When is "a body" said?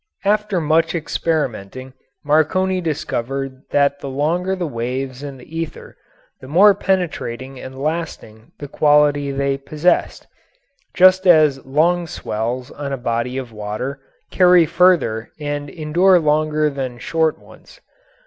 12.91-13.37